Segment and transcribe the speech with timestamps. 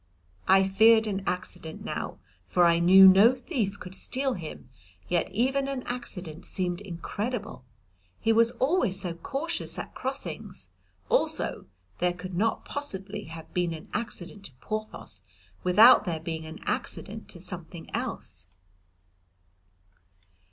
[0.47, 4.67] I feared an accident now, for I knew no thief could steal him,
[5.07, 7.65] yet even an accident seemed incredible,
[8.19, 10.71] he was always so cautious at crossings;
[11.07, 11.67] also
[11.99, 15.21] there could not possibly have been an accident to Porthos
[15.63, 18.47] without there being an accident to something else.